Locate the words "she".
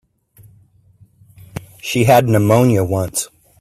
1.79-2.05